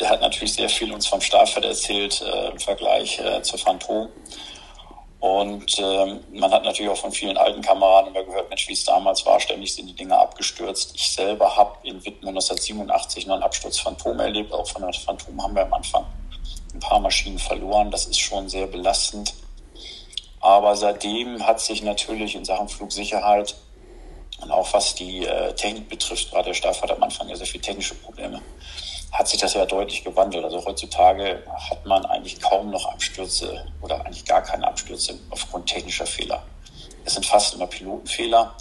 Der 0.00 0.10
hat 0.10 0.20
natürlich 0.20 0.54
sehr 0.54 0.68
viel 0.68 0.92
uns 0.92 1.06
vom 1.06 1.20
Staffel 1.20 1.64
erzählt 1.64 2.22
äh, 2.22 2.50
im 2.50 2.58
Vergleich 2.58 3.18
äh, 3.18 3.42
zur 3.42 3.58
Phantom. 3.58 4.08
Und 5.20 5.78
ähm, 5.80 6.20
man 6.32 6.52
hat 6.52 6.62
natürlich 6.62 6.90
auch 6.92 6.98
von 6.98 7.10
vielen 7.10 7.36
alten 7.36 7.60
Kameraden 7.60 8.14
immer 8.14 8.22
gehört, 8.22 8.48
Mensch, 8.48 8.68
wie 8.68 8.72
es 8.72 8.84
damals 8.84 9.26
war, 9.26 9.40
ständig 9.40 9.74
sind 9.74 9.88
die 9.88 9.96
Dinge 9.96 10.16
abgestürzt. 10.16 10.92
Ich 10.94 11.10
selber 11.10 11.56
habe 11.56 11.76
in 11.82 11.96
Wittmund 12.04 12.36
1987 12.36 13.26
noch 13.26 13.34
einen 13.34 13.42
Absturz 13.42 13.80
Phantom 13.80 14.20
erlebt. 14.20 14.52
Auch 14.52 14.68
von 14.68 14.82
der 14.82 14.92
Phantom 14.92 15.42
haben 15.42 15.56
wir 15.56 15.62
am 15.62 15.72
Anfang 15.74 16.06
ein 16.72 16.78
paar 16.78 17.00
Maschinen 17.00 17.40
verloren. 17.40 17.90
Das 17.90 18.06
ist 18.06 18.20
schon 18.20 18.48
sehr 18.48 18.68
belastend. 18.68 19.34
Aber 20.40 20.76
seitdem 20.76 21.44
hat 21.44 21.60
sich 21.60 21.82
natürlich 21.82 22.36
in 22.36 22.44
Sachen 22.44 22.68
Flugsicherheit 22.68 23.56
und 24.40 24.52
auch 24.52 24.72
was 24.72 24.94
die 24.94 25.24
äh, 25.24 25.52
Technik 25.54 25.88
betrifft, 25.88 26.30
gerade 26.30 26.46
der 26.46 26.54
Staff 26.54 26.80
hat 26.82 26.92
am 26.92 27.02
Anfang 27.02 27.28
ja 27.28 27.34
sehr 27.34 27.46
viele 27.46 27.62
technische 27.62 27.96
Probleme, 27.96 28.40
hat 29.12 29.28
sich 29.28 29.40
das 29.40 29.54
ja 29.54 29.64
deutlich 29.64 30.04
gewandelt. 30.04 30.44
Also 30.44 30.64
heutzutage 30.64 31.42
hat 31.70 31.84
man 31.86 32.04
eigentlich 32.06 32.40
kaum 32.40 32.70
noch 32.70 32.86
Abstürze 32.86 33.66
oder 33.80 34.04
eigentlich 34.04 34.24
gar 34.24 34.42
keine 34.42 34.66
Abstürze 34.66 35.18
aufgrund 35.30 35.66
technischer 35.66 36.06
Fehler. 36.06 36.42
Es 37.04 37.14
sind 37.14 37.24
fast 37.24 37.54
immer 37.54 37.66
Pilotenfehler. 37.66 38.54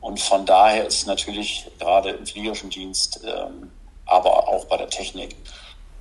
Und 0.00 0.20
von 0.20 0.44
daher 0.44 0.86
ist 0.86 1.06
natürlich 1.06 1.66
gerade 1.78 2.10
im 2.10 2.26
fliegerischen 2.26 2.68
Dienst, 2.70 3.20
ähm, 3.24 3.70
aber 4.04 4.48
auch 4.48 4.66
bei 4.66 4.76
der 4.76 4.90
Technik, 4.90 5.34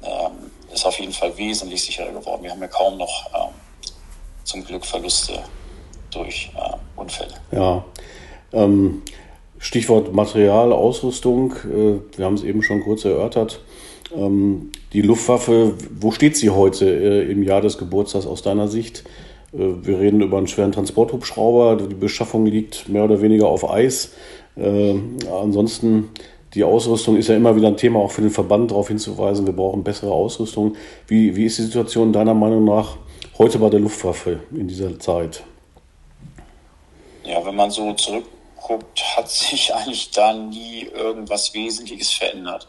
ähm, 0.03 0.51
ist 0.73 0.85
auf 0.85 0.99
jeden 0.99 1.13
Fall 1.13 1.35
wesentlich 1.37 1.83
sicherer 1.83 2.11
geworden. 2.11 2.43
Wir 2.43 2.51
haben 2.51 2.61
ja 2.61 2.67
kaum 2.67 2.97
noch 2.97 3.29
ähm, 3.33 3.53
zum 4.43 4.65
Glück 4.65 4.85
Verluste 4.85 5.41
durch 6.11 6.51
äh, 6.55 6.75
Unfälle. 6.99 7.35
Ja. 7.51 7.83
Stichwort 9.63 10.13
Material, 10.13 10.73
Ausrüstung. 10.73 11.53
Äh, 11.53 12.17
wir 12.17 12.25
haben 12.25 12.33
es 12.33 12.43
eben 12.43 12.61
schon 12.63 12.81
kurz 12.81 13.05
erörtert. 13.05 13.61
Ähm, 14.13 14.71
die 14.91 15.01
Luftwaffe, 15.01 15.75
wo 16.01 16.11
steht 16.11 16.35
sie 16.35 16.49
heute 16.49 16.85
äh, 16.85 17.31
im 17.31 17.43
Jahr 17.43 17.61
des 17.61 17.77
Geburtstags 17.77 18.25
aus 18.25 18.41
deiner 18.41 18.67
Sicht? 18.67 19.05
Äh, 19.53 19.59
wir 19.81 20.01
reden 20.01 20.19
über 20.19 20.37
einen 20.37 20.47
schweren 20.47 20.73
Transporthubschrauber. 20.73 21.77
Die 21.77 21.95
Beschaffung 21.95 22.45
liegt 22.45 22.89
mehr 22.89 23.05
oder 23.05 23.21
weniger 23.21 23.47
auf 23.47 23.69
Eis. 23.69 24.11
Ansonsten 24.55 26.09
die 26.53 26.63
Ausrüstung 26.63 27.17
ist 27.17 27.27
ja 27.29 27.35
immer 27.35 27.55
wieder 27.55 27.69
ein 27.69 27.77
Thema, 27.77 27.97
auch 27.97 28.11
für 28.11 28.21
den 28.21 28.29
Verband 28.29 28.69
darauf 28.69 28.89
hinzuweisen, 28.89 29.47
wir 29.47 29.53
brauchen 29.53 29.83
bessere 29.83 30.11
Ausrüstung. 30.11 30.75
Wie, 31.07 31.35
wie 31.35 31.45
ist 31.45 31.57
die 31.57 31.63
Situation 31.63 32.13
deiner 32.13 32.35
Meinung 32.35 32.65
nach 32.65 32.97
heute 33.39 33.57
bei 33.57 33.71
der 33.71 33.79
Luftwaffe 33.79 34.41
in 34.51 34.67
dieser 34.67 34.99
Zeit? 34.99 35.43
Ja, 37.23 37.43
wenn 37.43 37.55
man 37.55 37.71
so 37.71 37.95
zurückguckt, 38.63 39.17
hat 39.17 39.29
sich 39.29 39.73
eigentlich 39.75 40.11
da 40.11 40.33
nie 40.33 40.83
irgendwas 40.83 41.53
Wesentliches 41.53 42.11
verändert. 42.11 42.67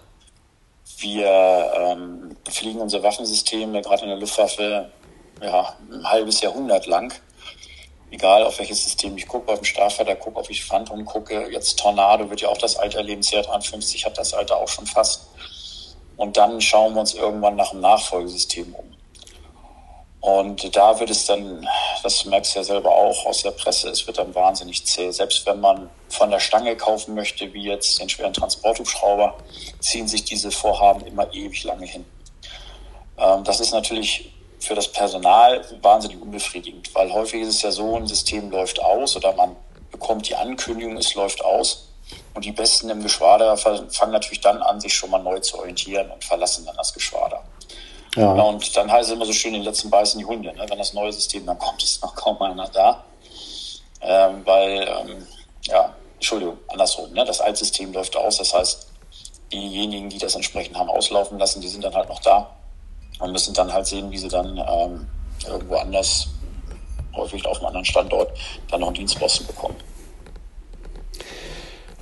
Wir 0.98 1.72
ähm, 1.76 2.36
fliegen 2.48 2.80
unsere 2.80 3.02
Waffensysteme, 3.02 3.82
gerade 3.82 4.02
in 4.02 4.08
der 4.08 4.18
Luftwaffe, 4.18 4.90
ja, 5.42 5.74
ein 5.90 6.08
halbes 6.08 6.40
Jahrhundert 6.40 6.86
lang. 6.86 7.12
Egal, 8.10 8.44
auf 8.44 8.58
welches 8.60 8.84
System 8.84 9.16
ich 9.16 9.26
gucke, 9.26 9.50
auf 9.50 9.58
den 9.58 9.64
Starfighter 9.64 10.14
gucke, 10.14 10.38
auf 10.38 10.48
ich 10.48 10.64
Phantom 10.64 11.04
gucke. 11.04 11.50
Jetzt 11.50 11.78
Tornado 11.80 12.30
wird 12.30 12.42
ja 12.42 12.48
auch 12.48 12.58
das 12.58 12.76
Alter 12.76 12.98
erleben. 12.98 13.22
CR53 13.22 14.04
hat 14.04 14.16
das 14.16 14.34
Alter 14.34 14.56
auch 14.56 14.68
schon 14.68 14.86
fast. 14.86 15.26
Und 16.16 16.36
dann 16.36 16.60
schauen 16.60 16.94
wir 16.94 17.00
uns 17.00 17.14
irgendwann 17.14 17.56
nach 17.56 17.70
dem 17.70 17.80
Nachfolgesystem 17.80 18.72
um. 18.72 18.93
Und 20.24 20.74
da 20.74 20.98
wird 20.98 21.10
es 21.10 21.26
dann, 21.26 21.68
das 22.02 22.24
merkst 22.24 22.54
du 22.54 22.60
ja 22.60 22.64
selber 22.64 22.90
auch 22.90 23.26
aus 23.26 23.42
der 23.42 23.50
Presse, 23.50 23.90
es 23.90 24.06
wird 24.06 24.16
dann 24.16 24.34
wahnsinnig 24.34 24.86
zäh. 24.86 25.10
Selbst 25.10 25.44
wenn 25.44 25.60
man 25.60 25.90
von 26.08 26.30
der 26.30 26.40
Stange 26.40 26.74
kaufen 26.78 27.14
möchte, 27.14 27.52
wie 27.52 27.64
jetzt 27.64 28.00
den 28.00 28.08
schweren 28.08 28.32
Transporthubschrauber, 28.32 29.36
ziehen 29.80 30.08
sich 30.08 30.24
diese 30.24 30.50
Vorhaben 30.50 31.04
immer 31.04 31.30
ewig 31.34 31.64
lange 31.64 31.84
hin. 31.84 32.06
Ähm, 33.18 33.44
das 33.44 33.60
ist 33.60 33.72
natürlich 33.72 34.32
für 34.60 34.74
das 34.74 34.88
Personal 34.88 35.62
wahnsinnig 35.82 36.18
unbefriedigend, 36.22 36.94
weil 36.94 37.12
häufig 37.12 37.42
ist 37.42 37.56
es 37.56 37.60
ja 37.60 37.70
so, 37.70 37.94
ein 37.94 38.06
System 38.06 38.50
läuft 38.50 38.80
aus 38.80 39.14
oder 39.16 39.34
man 39.34 39.54
bekommt 39.90 40.26
die 40.26 40.36
Ankündigung, 40.36 40.96
es 40.96 41.14
läuft 41.14 41.44
aus. 41.44 41.90
Und 42.32 42.46
die 42.46 42.52
Besten 42.52 42.88
im 42.88 43.02
Geschwader 43.02 43.58
fangen 43.58 44.12
natürlich 44.12 44.40
dann 44.40 44.62
an, 44.62 44.80
sich 44.80 44.94
schon 44.94 45.10
mal 45.10 45.22
neu 45.22 45.38
zu 45.40 45.58
orientieren 45.58 46.10
und 46.10 46.24
verlassen 46.24 46.64
dann 46.64 46.76
das 46.76 46.94
Geschwader. 46.94 47.33
Ja. 48.14 48.30
Und 48.30 48.76
dann 48.76 48.90
heißt 48.90 49.08
es 49.08 49.14
immer 49.14 49.26
so 49.26 49.32
schön, 49.32 49.52
den 49.52 49.62
letzten 49.62 49.90
beißen 49.90 50.18
die 50.18 50.24
Hunde. 50.24 50.54
Ne? 50.54 50.64
Wenn 50.68 50.78
das 50.78 50.92
neue 50.94 51.12
System, 51.12 51.46
dann 51.46 51.58
kommt 51.58 51.82
es 51.82 52.00
noch 52.00 52.14
kaum 52.14 52.40
einer 52.42 52.68
da. 52.68 53.04
Ähm, 54.00 54.42
weil, 54.44 54.82
ähm, 54.82 55.26
ja, 55.62 55.94
Entschuldigung, 56.14 56.58
andersrum. 56.68 57.12
Ne? 57.12 57.24
Das 57.24 57.40
Altsystem 57.40 57.92
läuft 57.92 58.16
aus. 58.16 58.38
Das 58.38 58.54
heißt, 58.54 58.88
diejenigen, 59.52 60.08
die 60.08 60.18
das 60.18 60.34
entsprechend 60.34 60.76
haben 60.76 60.90
auslaufen 60.90 61.38
lassen, 61.38 61.60
die 61.60 61.68
sind 61.68 61.84
dann 61.84 61.94
halt 61.94 62.08
noch 62.08 62.20
da 62.20 62.50
und 63.18 63.32
müssen 63.32 63.54
dann 63.54 63.72
halt 63.72 63.86
sehen, 63.86 64.10
wie 64.10 64.18
sie 64.18 64.28
dann 64.28 64.56
ähm, 64.56 65.08
irgendwo 65.46 65.76
anders, 65.76 66.28
häufig 67.14 67.44
auf 67.46 67.58
einem 67.58 67.66
anderen 67.66 67.84
Standort, 67.84 68.30
dann 68.70 68.80
noch 68.80 68.88
einen 68.88 68.96
Dienstposten 68.96 69.46
bekommen. 69.46 69.76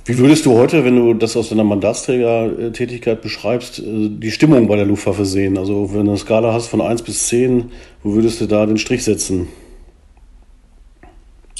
Wie 0.05 0.17
würdest 0.17 0.45
du 0.45 0.57
heute, 0.57 0.83
wenn 0.83 0.97
du 0.97 1.13
das 1.13 1.37
aus 1.37 1.47
deiner 1.47 1.63
Mandatsträgertätigkeit 1.63 3.21
beschreibst, 3.21 3.79
äh, 3.79 4.09
die 4.09 4.31
Stimmung 4.31 4.67
bei 4.67 4.75
der 4.75 4.85
Luftwaffe 4.85 5.25
sehen? 5.25 5.57
Also 5.57 5.93
wenn 5.93 6.05
du 6.05 6.11
eine 6.11 6.17
Skala 6.17 6.51
hast 6.51 6.67
von 6.67 6.81
1 6.81 7.03
bis 7.03 7.27
10, 7.27 7.71
wo 8.03 8.11
würdest 8.11 8.41
du 8.41 8.45
da 8.45 8.65
den 8.65 8.77
Strich 8.77 9.05
setzen? 9.05 9.47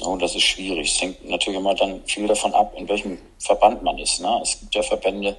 Oh, 0.02 0.18
das 0.18 0.36
ist 0.36 0.44
schwierig. 0.44 0.92
Es 0.92 1.02
hängt 1.02 1.30
natürlich 1.30 1.58
immer 1.58 1.74
dann 1.74 2.02
viel 2.06 2.28
davon 2.28 2.54
ab, 2.54 2.74
in 2.78 2.90
welchem 2.90 3.18
Verband 3.40 3.82
man 3.82 3.98
ist. 3.98 4.20
Ne? 4.20 4.40
Es 4.44 4.60
gibt 4.60 4.76
ja 4.76 4.84
Verbände, 4.84 5.38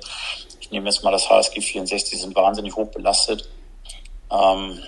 ich 0.58 0.70
nehme 0.70 0.87
jetzt 0.87 1.04
mal 1.04 1.11
das 1.11 1.28
HSG 1.28 1.61
64, 1.61 2.11
die 2.11 2.16
sind 2.16 2.34
wahnsinnig 2.34 2.75
hoch 2.75 2.88
belastet. 2.88 3.46
Ähm, 4.32 4.78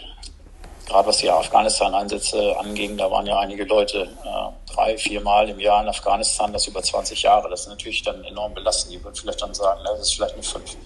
Gerade 0.87 1.09
was 1.09 1.19
die 1.19 1.28
Afghanistan-Einsätze 1.28 2.57
anging, 2.59 2.97
da 2.97 3.11
waren 3.11 3.26
ja 3.26 3.38
einige 3.40 3.64
Leute 3.64 4.09
äh, 4.25 4.73
drei, 4.73 4.97
vier 4.97 5.21
Mal 5.21 5.49
im 5.49 5.59
Jahr 5.59 5.83
in 5.83 5.88
Afghanistan, 5.88 6.52
das 6.52 6.69
über 6.69 6.81
20 6.81 7.23
Jahre. 7.23 7.50
Das 7.50 7.62
ist 7.62 7.69
natürlich 7.69 8.02
dann 8.02 8.23
enorm 8.25 8.55
belastend. 8.55 8.95
Die 8.95 9.02
würden 9.02 9.16
vielleicht 9.16 9.43
dann 9.43 9.52
sagen, 9.52 9.81
na, 9.85 9.90
das 9.90 10.02
ist 10.02 10.14
vielleicht 10.14 10.35
eine 10.35 10.45
fünf. 10.45 10.76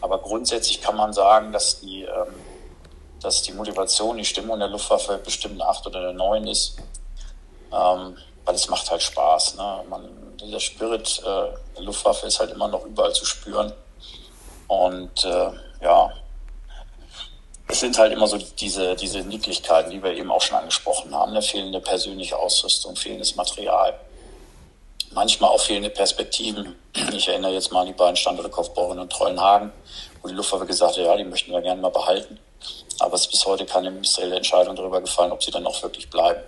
Aber 0.00 0.18
grundsätzlich 0.18 0.80
kann 0.80 0.96
man 0.96 1.12
sagen, 1.12 1.52
dass 1.52 1.80
die, 1.80 2.02
ähm, 2.02 2.34
dass 3.22 3.42
die 3.42 3.52
Motivation, 3.52 4.16
die 4.16 4.24
Stimmung 4.24 4.58
der 4.58 4.68
Luftwaffe 4.68 5.18
bestimmt 5.18 5.60
eine 5.60 5.70
acht 5.70 5.86
oder 5.86 6.00
eine 6.00 6.14
neun 6.14 6.46
ist. 6.48 6.76
Ähm, 7.72 8.16
weil 8.44 8.54
es 8.54 8.68
macht 8.68 8.90
halt 8.90 9.02
Spaß. 9.02 9.56
Ne? 9.56 9.84
Man, 9.88 10.08
dieser 10.40 10.58
Spirit 10.58 11.22
äh, 11.24 11.76
der 11.76 11.82
Luftwaffe 11.82 12.26
ist 12.26 12.40
halt 12.40 12.50
immer 12.50 12.66
noch 12.66 12.84
überall 12.86 13.12
zu 13.12 13.24
spüren. 13.24 13.72
Und 14.66 15.24
äh, 15.24 15.50
ja, 15.80 16.10
es 17.68 17.80
sind 17.80 17.98
halt 17.98 18.12
immer 18.12 18.26
so 18.26 18.38
diese, 18.38 18.96
diese 18.96 19.20
Niedlichkeiten, 19.20 19.90
die 19.90 20.02
wir 20.02 20.14
eben 20.14 20.30
auch 20.30 20.40
schon 20.40 20.56
angesprochen 20.56 21.14
haben. 21.14 21.32
Eine 21.32 21.42
fehlende 21.42 21.80
persönliche 21.80 22.36
Ausrüstung, 22.38 22.96
fehlendes 22.96 23.36
Material. 23.36 23.98
Manchmal 25.12 25.50
auch 25.50 25.60
fehlende 25.60 25.90
Perspektiven. 25.90 26.74
Ich 27.12 27.28
erinnere 27.28 27.52
jetzt 27.52 27.70
mal 27.70 27.82
an 27.82 27.86
die 27.86 27.92
beiden 27.92 28.16
Standorte 28.16 28.50
Kaufbeuren 28.50 28.98
und 28.98 29.12
Treuenhagen, 29.12 29.70
wo 30.22 30.28
die 30.28 30.34
Luftwaffe 30.34 30.64
gesagt 30.64 30.96
hat, 30.96 31.04
ja, 31.04 31.16
die 31.16 31.24
möchten 31.24 31.52
wir 31.52 31.60
gerne 31.60 31.80
mal 31.80 31.90
behalten. 31.90 32.38
Aber 33.00 33.14
es 33.14 33.22
ist 33.22 33.30
bis 33.30 33.46
heute 33.46 33.66
keine 33.66 33.90
ministerielle 33.90 34.36
Entscheidung 34.36 34.74
darüber 34.74 35.00
gefallen, 35.00 35.30
ob 35.30 35.42
sie 35.42 35.50
dann 35.50 35.66
auch 35.66 35.82
wirklich 35.82 36.08
bleiben. 36.08 36.40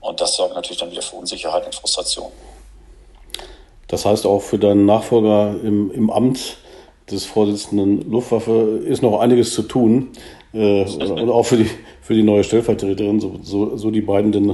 Und 0.00 0.20
das 0.20 0.36
sorgt 0.36 0.54
natürlich 0.54 0.78
dann 0.78 0.90
wieder 0.90 1.02
für 1.02 1.16
Unsicherheit 1.16 1.66
und 1.66 1.74
Frustration. 1.74 2.30
Das 3.88 4.04
heißt 4.04 4.24
auch 4.24 4.40
für 4.40 4.58
deinen 4.58 4.86
Nachfolger 4.86 5.50
im, 5.62 5.90
im 5.90 6.10
Amt 6.10 6.56
des 7.10 7.24
Vorsitzenden 7.24 8.10
Luftwaffe 8.10 8.80
ist 8.84 9.02
noch 9.02 9.20
einiges 9.20 9.52
zu 9.52 9.62
tun. 9.62 10.10
Äh, 10.52 10.84
und 10.84 11.30
auch 11.30 11.44
für 11.44 11.56
die, 11.56 11.70
für 12.00 12.14
die 12.14 12.22
neue 12.22 12.44
Stellvertreterin, 12.44 13.20
so, 13.20 13.38
so, 13.42 13.76
so 13.76 13.90
die 13.90 14.00
beiden 14.00 14.32
denn 14.32 14.50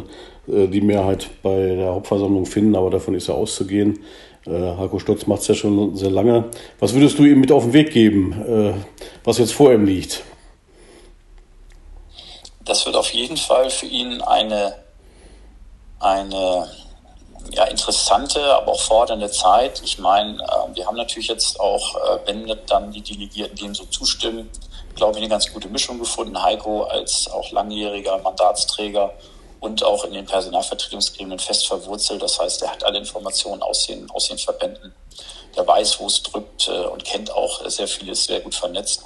äh, 0.49 0.67
die 0.67 0.81
Mehrheit 0.81 1.29
bei 1.43 1.75
der 1.77 1.89
Hauptversammlung 1.89 2.47
finden, 2.47 2.75
aber 2.75 2.91
davon 2.91 3.15
ist 3.15 3.29
ja 3.29 3.35
auszugehen. 3.35 4.01
Äh, 4.47 4.77
Heiko 4.79 4.99
Stotz 4.99 5.27
macht 5.27 5.43
es 5.43 5.49
ja 5.49 5.55
schon 5.55 5.97
sehr 5.97 6.11
lange. 6.11 6.45
Was 6.79 6.95
würdest 6.95 7.19
du 7.19 7.25
ihm 7.25 7.41
mit 7.41 7.53
auf 7.53 7.65
den 7.65 7.73
Weg 7.73 7.93
geben, 7.93 8.33
äh, 8.33 8.73
was 9.25 9.39
jetzt 9.39 9.53
vor 9.53 9.73
ihm 9.73 9.85
liegt? 9.85 10.23
Das 12.65 12.87
wird 12.87 12.97
auf 12.97 13.11
jeden 13.11 13.37
Fall 13.37 13.69
für 13.69 13.87
ihn 13.87 14.21
eine, 14.23 14.75
eine 15.99 16.69
ja, 17.53 17.65
interessante, 17.65 18.43
aber 18.55 18.73
auch 18.73 18.81
fordernde 18.81 19.31
Zeit. 19.31 19.83
Ich 19.85 19.99
meine, 19.99 20.43
äh, 20.43 20.75
wir 20.75 20.87
haben 20.87 20.97
natürlich 20.97 21.29
jetzt 21.29 21.59
auch, 21.59 21.97
äh, 21.97 22.19
wenn 22.27 22.47
dann 22.67 22.93
die 22.93 23.03
Delegierten 23.03 23.57
dem 23.57 23.75
so 23.75 23.85
zustimmen, 23.87 24.51
glaube 24.95 25.13
ich, 25.13 25.19
eine 25.19 25.29
ganz 25.29 25.53
gute 25.53 25.69
Mischung 25.69 25.99
gefunden. 25.99 26.41
Heiko 26.43 26.85
als 26.85 27.29
auch 27.31 27.51
langjähriger 27.51 28.19
Mandatsträger 28.19 29.13
und 29.61 29.85
auch 29.85 30.05
in 30.05 30.13
den 30.13 30.27
Personalvertretungsgremien 30.27 31.39
fest 31.39 31.67
verwurzelt. 31.67 32.23
Das 32.23 32.39
heißt, 32.41 32.63
er 32.63 32.73
hat 32.73 32.85
alle 32.85 32.99
Informationen 32.99 33.63
aus 33.63 33.87
den, 33.87 34.11
aus 34.11 34.29
den 34.29 34.39
Verbänden. 34.39 34.95
Der 35.57 35.67
weiß, 35.67 36.01
wo 36.01 36.07
es 36.07 36.23
drückt 36.23 36.69
äh, 36.69 36.87
und 36.87 37.05
kennt 37.05 37.33
auch 37.33 37.69
sehr 37.69 37.89
vieles, 37.89 38.25
sehr 38.25 38.41
gut 38.41 38.55
vernetzt. 38.55 39.05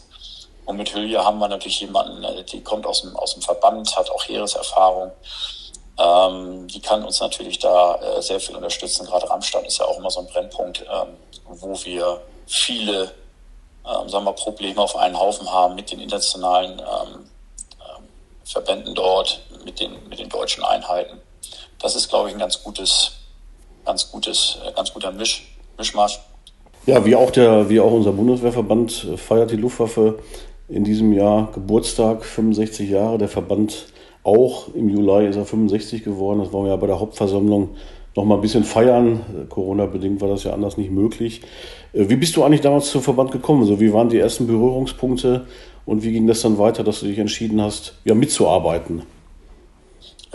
Und 0.67 0.77
mit 0.77 0.95
Hülya 0.95 1.25
haben 1.25 1.39
wir 1.39 1.49
natürlich 1.49 1.81
jemanden, 1.81 2.23
äh, 2.25 2.45
die 2.45 2.63
kommt 2.63 2.87
aus 2.87 3.03
dem, 3.03 3.17
aus 3.17 3.35
dem 3.35 3.43
Verband, 3.43 3.97
hat 3.97 4.11
auch 4.11 4.25
Heereserfahrung. 4.25 5.13
Ähm, 5.99 6.67
die 6.69 6.81
kann 6.81 7.05
uns 7.05 7.21
natürlich 7.21 7.59
da 7.59 7.97
äh, 7.97 8.23
sehr 8.23 8.41
viel 8.41 8.57
unterstützen. 8.57 9.07
Gerade 9.07 9.29
Rammstein 9.31 9.65
ist 9.65 9.79
ja 9.79 9.85
auch 9.85 9.99
immer 9.99 10.11
so 10.11 10.21
ein 10.21 10.27
Brennpunkt, 10.27 10.85
ähm, 10.91 11.17
wo 11.47 11.75
wir 11.85 12.21
viele 12.47 13.13
ähm, 13.87 14.09
sagen 14.09 14.25
wir, 14.25 14.33
Probleme 14.33 14.81
auf 14.81 14.97
einen 14.97 15.19
Haufen 15.19 15.51
haben 15.51 15.75
mit 15.75 15.91
den 15.91 16.01
internationalen 16.01 16.79
ähm, 16.79 17.21
ähm, 17.81 18.05
Verbänden 18.45 18.95
dort, 18.95 19.43
mit 19.65 19.79
den, 19.81 19.93
mit 20.09 20.19
den 20.19 20.29
deutschen 20.29 20.65
Einheiten. 20.65 21.21
Das 21.79 21.95
ist, 21.95 22.09
glaube 22.09 22.29
ich, 22.29 22.35
ein 22.35 22.39
ganz 22.39 22.63
gutes, 22.63 23.13
ganz 23.85 24.11
gutes, 24.11 24.59
äh, 24.67 24.73
ganz 24.73 24.93
guter 24.93 25.13
Misch, 25.13 25.55
Mischmasch. 25.77 26.21
Ja, 26.87 27.05
wie 27.05 27.15
auch 27.15 27.31
der, 27.31 27.69
wie 27.69 27.81
auch 27.81 27.93
unser 27.93 28.13
Bundeswehrverband 28.13 29.07
feiert 29.17 29.51
die 29.51 29.57
Luftwaffe 29.57 30.19
in 30.69 30.85
diesem 30.85 31.13
Jahr 31.13 31.51
Geburtstag, 31.53 32.25
65 32.25 32.91
Jahre. 32.91 33.19
Der 33.19 33.29
Verband 33.29 33.87
auch 34.25 34.69
im 34.75 34.89
Juli 34.89 35.29
ist 35.29 35.37
er 35.37 35.45
65 35.45 36.03
geworden. 36.03 36.41
Das 36.41 36.53
wollen 36.53 36.65
wir 36.65 36.71
ja 36.71 36.77
bei 36.77 36.87
der 36.87 36.99
Hauptversammlung 36.99 37.77
noch 38.17 38.25
mal 38.25 38.37
ein 38.37 38.41
bisschen 38.41 38.65
feiern. 38.65 39.47
Corona-bedingt 39.51 40.21
war 40.21 40.29
das 40.29 40.45
ja 40.45 40.53
anders 40.53 40.77
nicht 40.77 40.91
möglich. 40.91 41.43
Äh, 41.93 42.09
wie 42.09 42.17
bist 42.17 42.35
du 42.37 42.43
eigentlich 42.43 42.63
damals 42.63 42.91
zum 42.91 43.03
Verband 43.03 43.31
gekommen? 43.33 43.65
So, 43.67 43.79
wie 43.81 43.93
waren 43.93 44.09
die 44.09 44.19
ersten 44.19 44.47
Berührungspunkte 44.47 45.47
und 45.87 46.03
wie 46.03 46.13
ging 46.13 46.27
das 46.27 46.41
dann 46.41 46.59
weiter, 46.59 46.83
dass 46.83 47.01
du 47.01 47.07
dich 47.07 47.19
entschieden 47.19 47.61
hast, 47.61 47.95
ja, 48.05 48.15
mitzuarbeiten? 48.15 49.03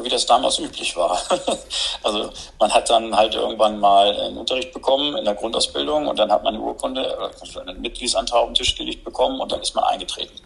Wie 0.01 0.07
das 0.07 0.25
damals 0.25 0.59
üblich 0.59 0.95
war. 0.95 1.17
also 2.03 2.29
man 2.57 2.71
hat 2.71 2.89
dann 2.89 3.13
halt 3.13 3.35
irgendwann 3.35 3.79
mal 3.79 4.17
einen 4.17 4.37
Unterricht 4.37 4.71
bekommen 4.71 5.17
in 5.17 5.25
der 5.25 5.33
Grundausbildung 5.33 6.07
und 6.07 6.17
dann 6.17 6.31
hat 6.31 6.43
man 6.43 6.55
eine 6.55 6.63
Urkunde, 6.63 7.01
äh, 7.01 7.59
einen 7.59 7.81
Mitgliedsantrag 7.81 8.41
auf 8.43 8.49
den 8.49 8.55
Tisch 8.55 8.77
gelegt 8.77 9.03
bekommen 9.03 9.41
und 9.41 9.51
dann 9.51 9.61
ist 9.61 9.75
man 9.75 9.83
eingetreten. 9.85 10.39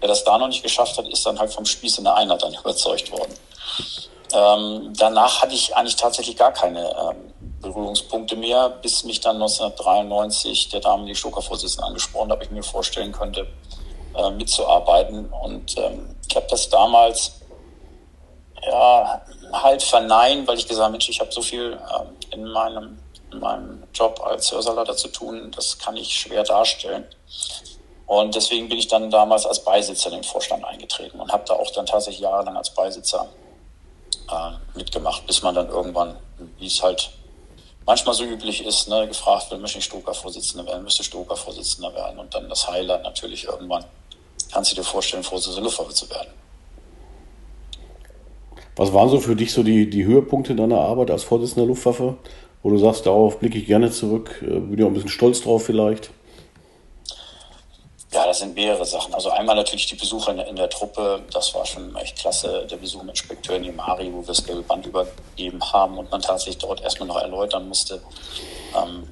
Wer 0.00 0.08
das 0.08 0.24
da 0.24 0.36
noch 0.38 0.48
nicht 0.48 0.62
geschafft 0.62 0.98
hat, 0.98 1.08
ist 1.08 1.24
dann 1.24 1.38
halt 1.38 1.52
vom 1.52 1.64
Spieß 1.64 1.98
in 1.98 2.04
der 2.04 2.14
Einheit 2.14 2.42
dann 2.42 2.54
überzeugt 2.54 3.10
worden. 3.10 3.34
Ähm, 4.32 4.92
danach 4.96 5.42
hatte 5.42 5.54
ich 5.54 5.76
eigentlich 5.76 5.96
tatsächlich 5.96 6.36
gar 6.36 6.52
keine 6.52 6.80
ähm, 6.80 7.32
Berührungspunkte 7.60 8.36
mehr, 8.36 8.68
bis 8.68 9.04
mich 9.04 9.20
dann 9.20 9.36
1993 9.36 10.70
der 10.70 10.80
damalige 10.80 11.16
Stoker-Vorsitzende 11.16 11.86
angesprochen 11.86 12.30
hat, 12.30 12.38
ob 12.38 12.42
ich 12.42 12.50
mir 12.50 12.62
vorstellen 12.62 13.12
könnte, 13.12 13.46
äh, 14.16 14.30
mitzuarbeiten. 14.30 15.30
Und 15.30 15.76
ähm, 15.78 16.16
ich 16.28 16.36
habe 16.36 16.46
das 16.50 16.68
damals 16.68 17.40
ja, 18.66 19.22
halt 19.52 19.82
verneint, 19.82 20.48
weil 20.48 20.58
ich 20.58 20.66
gesagt 20.66 20.84
habe, 20.84 20.92
Mensch, 20.92 21.08
ich 21.08 21.20
habe 21.20 21.32
so 21.32 21.42
viel 21.42 21.78
ähm, 21.98 22.16
in, 22.30 22.44
meinem, 22.48 22.98
in 23.30 23.40
meinem 23.40 23.82
Job 23.92 24.20
als 24.24 24.50
Hörsaalater 24.52 24.96
zu 24.96 25.08
tun, 25.08 25.52
das 25.54 25.78
kann 25.78 25.96
ich 25.96 26.18
schwer 26.18 26.42
darstellen. 26.42 27.06
Und 28.06 28.34
deswegen 28.34 28.68
bin 28.68 28.78
ich 28.78 28.88
dann 28.88 29.10
damals 29.10 29.46
als 29.46 29.64
Beisitzer 29.64 30.10
in 30.10 30.16
den 30.16 30.24
Vorstand 30.24 30.64
eingetreten 30.64 31.20
und 31.20 31.32
habe 31.32 31.44
da 31.46 31.54
auch 31.54 31.70
dann 31.70 31.86
tatsächlich 31.86 32.20
jahrelang 32.20 32.56
als 32.56 32.70
Beisitzer 32.70 33.28
äh, 34.30 34.78
mitgemacht, 34.78 35.26
bis 35.26 35.42
man 35.42 35.54
dann 35.54 35.68
irgendwann, 35.68 36.16
wie 36.58 36.66
es 36.66 36.82
halt 36.82 37.10
manchmal 37.86 38.14
so 38.14 38.24
üblich 38.24 38.64
ist, 38.64 38.88
ne, 38.88 39.06
gefragt 39.08 39.50
wird, 39.50 39.60
möchte 39.60 39.78
ich 39.78 39.84
Stoker-Vorsitzender 39.84 40.66
werden, 40.66 40.84
müsste 40.84 41.04
Stoker-Vorsitzender 41.04 41.94
werden 41.94 42.18
und 42.18 42.34
dann 42.34 42.48
das 42.48 42.68
Highlight 42.68 43.02
natürlich 43.02 43.44
irgendwann, 43.44 43.84
kannst 44.52 44.72
du 44.72 44.76
dir 44.76 44.84
vorstellen, 44.84 45.22
Vorsitzender 45.22 45.62
Luftwaffe 45.62 45.94
zu 45.94 46.08
werden. 46.10 46.30
Was 48.76 48.92
waren 48.92 49.08
so 49.08 49.20
für 49.20 49.36
dich 49.36 49.52
so 49.52 49.62
die, 49.62 49.88
die 49.88 50.04
Höhepunkte 50.04 50.54
deiner 50.54 50.80
Arbeit 50.80 51.10
als 51.10 51.22
Vorsitzender 51.22 51.66
Luftwaffe, 51.66 52.16
wo 52.62 52.70
du 52.70 52.78
sagst, 52.78 53.06
darauf 53.06 53.38
blicke 53.38 53.58
ich 53.58 53.66
gerne 53.66 53.90
zurück, 53.90 54.42
äh, 54.42 54.58
bin 54.58 54.78
ja 54.78 54.86
auch 54.86 54.90
ein 54.90 54.94
bisschen 54.94 55.10
stolz 55.10 55.42
drauf 55.42 55.64
vielleicht? 55.64 56.10
Ja, 58.14 58.24
das 58.26 58.38
sind 58.38 58.54
mehrere 58.54 58.84
Sachen. 58.84 59.12
Also 59.12 59.30
einmal 59.30 59.56
natürlich 59.56 59.86
die 59.86 59.96
Besuche 59.96 60.30
in, 60.30 60.38
in 60.38 60.54
der 60.54 60.70
Truppe. 60.70 61.20
Das 61.32 61.52
war 61.52 61.66
schon 61.66 61.96
echt 61.96 62.16
klasse. 62.16 62.64
Der 62.70 62.76
Besuch 62.76 63.02
mit 63.02 63.18
Inspekteur 63.18 63.58
Nimari, 63.58 64.12
wo 64.12 64.20
wir 64.20 64.28
das 64.28 64.44
gelbe 64.44 64.62
Band 64.62 64.86
übergeben 64.86 65.60
haben 65.72 65.98
und 65.98 66.12
man 66.12 66.22
tatsächlich 66.22 66.58
dort 66.58 66.80
erstmal 66.80 67.08
noch 67.08 67.20
erläutern 67.20 67.66
musste, 67.66 68.00
ähm, 68.76 69.08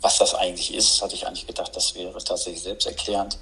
was 0.00 0.16
das 0.16 0.34
eigentlich 0.34 0.72
ist. 0.72 1.02
Hatte 1.02 1.14
ich 1.14 1.26
eigentlich 1.26 1.46
gedacht, 1.46 1.76
das 1.76 1.94
wäre 1.94 2.24
tatsächlich 2.24 2.62
selbsterklärend. 2.62 3.36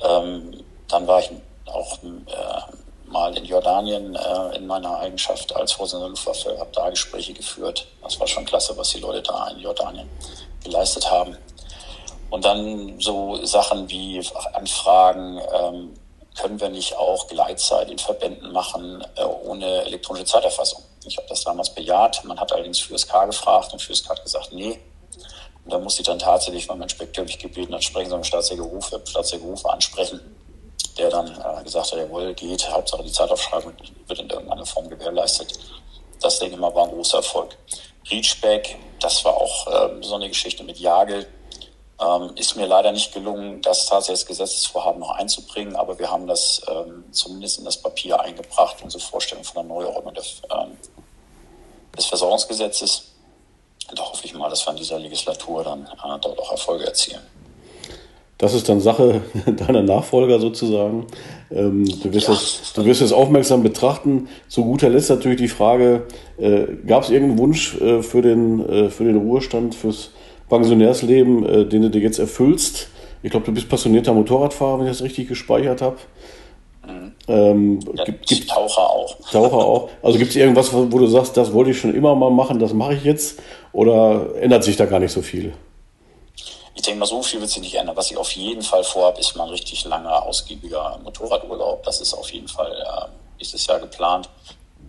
Ähm, 0.00 0.64
dann 0.88 1.06
war 1.06 1.20
ich 1.20 1.30
auch 1.66 2.02
äh, 2.02 3.10
mal 3.10 3.36
in 3.36 3.44
Jordanien 3.44 4.14
äh, 4.14 4.56
in 4.56 4.66
meiner 4.66 4.98
Eigenschaft 4.98 5.54
als 5.54 5.72
Vorsitzender 5.72 6.06
der 6.06 6.10
Luftwaffe, 6.12 6.58
habe 6.58 6.70
da 6.72 6.88
Gespräche 6.88 7.34
geführt. 7.34 7.86
Das 8.02 8.18
war 8.18 8.26
schon 8.26 8.46
klasse, 8.46 8.74
was 8.78 8.88
die 8.88 9.00
Leute 9.00 9.20
da 9.20 9.48
in 9.48 9.58
Jordanien 9.58 10.08
geleistet 10.64 11.10
haben. 11.10 11.36
Und 12.30 12.44
dann 12.44 13.00
so 13.00 13.44
Sachen 13.44 13.88
wie 13.88 14.22
Anfragen, 14.52 15.40
ähm, 15.54 15.94
können 16.36 16.60
wir 16.60 16.68
nicht 16.68 16.96
auch 16.96 17.26
Gleitzeit 17.28 17.90
in 17.90 17.98
Verbänden 17.98 18.52
machen 18.52 19.04
äh, 19.16 19.24
ohne 19.24 19.84
elektronische 19.84 20.26
Zeiterfassung? 20.26 20.82
Ich 21.06 21.16
habe 21.16 21.26
das 21.28 21.44
damals 21.44 21.70
bejaht. 21.70 22.24
Man 22.24 22.38
hat 22.38 22.52
allerdings 22.52 22.80
FÜSK 22.80 23.26
gefragt 23.26 23.72
und 23.72 23.80
FÜSK 23.80 24.10
hat 24.10 24.22
gesagt, 24.22 24.52
nee. 24.52 24.78
Und 25.64 25.72
da 25.72 25.78
musste 25.78 26.02
ich 26.02 26.06
dann 26.06 26.18
tatsächlich, 26.18 26.68
weil 26.68 26.76
mein 26.76 26.88
Inspekteur 26.88 27.24
mich 27.24 27.38
gebeten 27.38 27.74
hat, 27.74 27.82
sprechen 27.82 28.10
Sie 28.10 28.16
mit 28.16 28.26
Staatssekretär 28.26 28.70
Rufe, 28.70 29.00
Staatssekretär 29.04 29.50
Rufe 29.50 29.70
ansprechen, 29.70 30.20
der 30.98 31.10
dann 31.10 31.26
äh, 31.28 31.64
gesagt 31.64 31.92
hat, 31.92 31.98
jawohl, 31.98 32.34
geht, 32.34 32.70
Hauptsache 32.70 33.02
die 33.02 33.12
Zeitaufschreibung 33.12 33.72
wird 34.06 34.18
in 34.18 34.28
irgendeiner 34.28 34.66
Form 34.66 34.88
gewährleistet. 34.88 35.58
Das, 36.20 36.38
denke 36.38 36.54
ich 36.54 36.60
mal, 36.60 36.74
war 36.74 36.84
ein 36.84 36.90
großer 36.90 37.18
Erfolg. 37.18 37.56
Reachback, 38.10 38.76
das 39.00 39.24
war 39.24 39.34
auch 39.34 39.66
äh, 39.66 40.02
so 40.02 40.14
eine 40.14 40.28
Geschichte 40.28 40.62
mit 40.64 40.78
Jagel 40.78 41.26
ähm, 42.00 42.32
ist 42.36 42.56
mir 42.56 42.66
leider 42.66 42.92
nicht 42.92 43.12
gelungen, 43.14 43.62
das 43.62 43.86
tatsächlich 43.86 44.20
als 44.20 44.26
Gesetzesvorhaben 44.26 45.00
noch 45.00 45.10
einzubringen, 45.10 45.76
aber 45.76 45.98
wir 45.98 46.10
haben 46.10 46.26
das 46.26 46.62
ähm, 46.68 47.04
zumindest 47.10 47.58
in 47.58 47.64
das 47.64 47.80
Papier 47.80 48.20
eingebracht, 48.20 48.76
unsere 48.82 49.02
Vorstellung 49.02 49.44
von 49.44 49.66
der 49.66 49.76
Neuordnung 49.76 50.14
der, 50.14 50.24
ähm, 50.56 50.76
des 51.96 52.06
Versorgungsgesetzes. 52.06 53.12
Da 53.94 54.02
hoffe 54.02 54.24
ich 54.24 54.34
mal, 54.34 54.50
dass 54.50 54.66
wir 54.66 54.72
in 54.72 54.78
dieser 54.78 54.98
Legislatur 54.98 55.64
dann 55.64 55.84
äh, 55.86 56.18
dort 56.20 56.38
auch 56.38 56.50
Erfolge 56.50 56.84
erzielen. 56.84 57.22
Das 58.38 58.52
ist 58.52 58.68
dann 58.68 58.80
Sache 58.80 59.22
deiner 59.46 59.82
Nachfolger 59.82 60.38
sozusagen. 60.38 61.06
Ähm, 61.50 61.86
du, 62.02 62.12
wirst 62.12 62.28
ja. 62.28 62.34
es, 62.34 62.72
du 62.74 62.84
wirst 62.84 63.00
es 63.00 63.12
aufmerksam 63.12 63.62
betrachten. 63.62 64.28
Zu 64.48 64.64
guter 64.64 64.90
Letzt 64.90 65.08
natürlich 65.08 65.38
die 65.38 65.48
Frage, 65.48 66.06
äh, 66.36 66.66
gab 66.86 67.04
es 67.04 67.10
irgendeinen 67.10 67.38
Wunsch 67.38 67.80
äh, 67.80 68.02
für, 68.02 68.20
den, 68.20 68.68
äh, 68.68 68.90
für 68.90 69.04
den 69.04 69.16
Ruhestand, 69.16 69.74
fürs 69.74 70.10
Pensionärsleben, 70.48 71.46
äh, 71.46 71.64
den 71.66 71.82
du 71.82 71.90
dir 71.90 72.00
jetzt 72.00 72.18
erfüllst? 72.18 72.88
Ich 73.22 73.30
glaube, 73.30 73.46
du 73.46 73.52
bist 73.52 73.68
passionierter 73.68 74.12
Motorradfahrer, 74.12 74.78
wenn 74.78 74.86
ich 74.86 74.92
das 74.92 75.02
richtig 75.02 75.28
gespeichert 75.28 75.82
habe. 75.82 75.96
Mhm. 76.86 77.12
Ähm, 77.28 77.80
ja, 77.94 78.04
gibt, 78.04 78.26
gibt, 78.26 78.48
Taucher 78.48 78.88
auch. 78.88 79.16
Taucher 79.30 79.56
auch. 79.56 79.90
Also 80.02 80.18
gibt 80.18 80.30
es 80.30 80.36
irgendwas, 80.36 80.72
wo 80.72 80.84
du 80.84 81.06
sagst, 81.06 81.36
das 81.36 81.52
wollte 81.52 81.72
ich 81.72 81.78
schon 81.78 81.94
immer 81.94 82.14
mal 82.14 82.30
machen, 82.30 82.58
das 82.58 82.72
mache 82.72 82.94
ich 82.94 83.04
jetzt? 83.04 83.40
Oder 83.72 84.36
ändert 84.40 84.64
sich 84.64 84.76
da 84.76 84.86
gar 84.86 85.00
nicht 85.00 85.12
so 85.12 85.22
viel? 85.22 85.52
Ich 86.76 86.82
denke 86.82 87.00
mal, 87.00 87.06
so 87.06 87.22
viel 87.22 87.40
wird 87.40 87.50
sich 87.50 87.62
nicht 87.62 87.74
ändern. 87.74 87.96
Was 87.96 88.10
ich 88.10 88.16
auf 88.16 88.30
jeden 88.32 88.62
Fall 88.62 88.84
vorhabe, 88.84 89.18
ist 89.18 89.34
mal 89.34 89.44
ein 89.44 89.50
richtig 89.50 89.84
langer, 89.86 90.22
ausgiebiger 90.24 91.00
Motorradurlaub. 91.02 91.82
Das 91.82 92.00
ist 92.00 92.14
auf 92.14 92.30
jeden 92.30 92.48
Fall 92.48 92.70
äh, 92.70 93.08
nächstes 93.38 93.66
Jahr 93.66 93.80
geplant. 93.80 94.28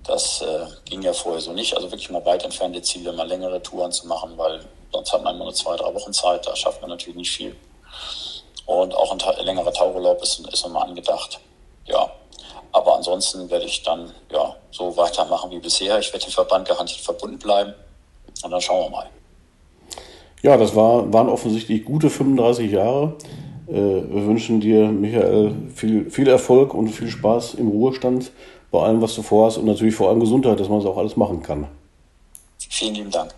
Das 0.05 0.41
äh, 0.41 0.65
ging 0.89 1.01
ja 1.01 1.13
vorher 1.13 1.41
so 1.41 1.53
nicht. 1.53 1.75
Also 1.75 1.89
wirklich 1.89 2.09
mal 2.09 2.23
weit 2.25 2.43
entfernte 2.43 2.81
Ziele, 2.81 3.13
mal 3.13 3.27
längere 3.27 3.63
Touren 3.63 3.91
zu 3.91 4.05
machen, 4.05 4.31
weil 4.35 4.59
sonst 4.91 5.13
hat 5.13 5.23
man 5.23 5.35
immer 5.35 5.45
nur 5.45 5.53
zwei, 5.53 5.75
drei 5.75 5.93
Wochen 5.93 6.13
Zeit. 6.13 6.45
Da 6.45 6.55
schafft 6.55 6.81
man 6.81 6.89
natürlich 6.89 7.17
nicht 7.17 7.31
viel. 7.31 7.55
Und 8.65 8.93
auch 8.95 9.11
ein 9.11 9.45
längerer 9.45 9.73
Tauchurlaub 9.73 10.21
ist, 10.21 10.45
ist 10.51 10.63
nochmal 10.63 10.89
angedacht. 10.89 11.39
Ja, 11.85 12.11
aber 12.71 12.95
ansonsten 12.95 13.49
werde 13.49 13.65
ich 13.65 13.81
dann 13.83 14.11
ja 14.31 14.55
so 14.71 14.95
weitermachen 14.97 15.51
wie 15.51 15.59
bisher. 15.59 15.99
Ich 15.99 16.11
werde 16.11 16.25
dem 16.25 16.31
Verband 16.31 16.67
garantiert 16.67 17.01
verbunden 17.01 17.39
bleiben. 17.39 17.73
Und 18.43 18.51
dann 18.51 18.61
schauen 18.61 18.85
wir 18.85 18.89
mal. 18.89 19.09
Ja, 20.43 20.57
das 20.57 20.75
war, 20.75 21.11
waren 21.11 21.29
offensichtlich 21.29 21.85
gute 21.85 22.09
35 22.09 22.71
Jahre. 22.71 23.15
Äh, 23.67 23.73
wir 23.73 24.25
wünschen 24.25 24.59
dir, 24.59 24.87
Michael, 24.87 25.55
viel, 25.73 26.09
viel 26.11 26.27
Erfolg 26.27 26.73
und 26.73 26.89
viel 26.89 27.09
Spaß 27.09 27.55
im 27.55 27.69
Ruhestand 27.69 28.31
bei 28.69 28.79
allem, 28.79 29.01
was 29.01 29.15
du 29.15 29.21
vorhast 29.21 29.57
und 29.57 29.65
natürlich 29.65 29.95
vor 29.95 30.09
allem 30.09 30.19
Gesundheit, 30.19 30.59
dass 30.59 30.69
man 30.69 30.79
es 30.79 30.85
auch 30.85 30.97
alles 30.97 31.15
machen 31.15 31.41
kann. 31.41 31.67
Vielen 32.69 32.95
lieben 32.95 33.11
Dank. 33.11 33.33